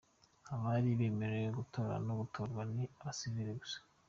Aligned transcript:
Abari 0.53 0.89
bemerewe 0.99 1.49
gutora 1.59 1.93
no 2.05 2.13
gutorwa 2.19 2.61
ni 2.73 2.83
abasivili 2.99 3.51
gusa. 3.59 3.79